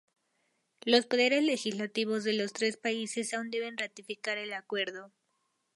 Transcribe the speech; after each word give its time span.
Los 0.83 1.05
poderes 1.05 1.43
legislativos 1.43 2.23
de 2.23 2.33
los 2.33 2.53
tres 2.53 2.75
países 2.75 3.35
aún 3.35 3.51
deben 3.51 3.77
ratificar 3.77 4.39
el 4.39 4.51
acuerdo. 4.53 5.11